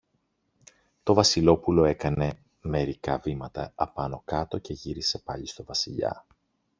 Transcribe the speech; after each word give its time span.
Το 1.03 1.13
Βασιλόπουλο 1.13 1.83
έκανε 1.85 2.39
μερικά 2.61 3.17
βήματα 3.17 3.71
απάνω-κάτω 3.75 4.57
και 4.57 4.73
γύρισε 4.73 5.19
πάλι 5.19 5.47
στο 5.47 5.63
Βασιλιά. 5.63 6.25